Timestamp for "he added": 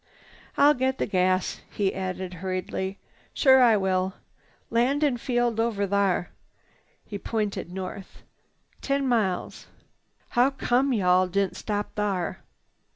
1.69-2.33